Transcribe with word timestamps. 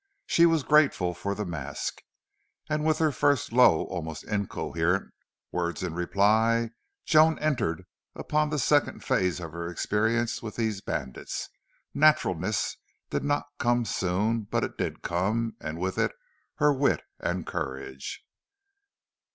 She 0.25 0.47
was 0.47 0.63
grateful 0.63 1.13
for 1.13 1.35
the 1.35 1.45
mask. 1.45 2.01
And 2.67 2.83
with 2.83 2.97
her 2.97 3.11
first 3.11 3.51
low, 3.53 3.83
almost 3.83 4.23
incoherent, 4.23 5.13
words 5.51 5.83
in 5.83 5.93
reply 5.93 6.71
Joan 7.05 7.37
entered 7.37 7.85
upon 8.15 8.49
the 8.49 8.57
second 8.57 9.03
phase 9.03 9.39
of 9.39 9.51
her 9.51 9.69
experience 9.69 10.41
with 10.41 10.55
these 10.55 10.81
bandits. 10.81 11.49
Naturalness 11.93 12.77
did 13.11 13.23
not 13.23 13.45
come 13.59 13.85
soon, 13.85 14.47
but 14.49 14.63
it 14.63 14.75
did 14.75 15.03
come, 15.03 15.55
and 15.61 15.77
with 15.77 15.99
it 15.99 16.13
her 16.55 16.73
wit 16.73 17.03
and 17.19 17.45
courage. 17.45 18.25